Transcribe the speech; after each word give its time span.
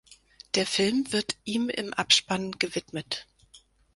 Der 0.55 0.65
Film 0.65 1.13
wird 1.13 1.37
ihm 1.43 1.69
im 1.69 1.93
Abspann 1.93 2.53
gewidmet. 2.53 3.27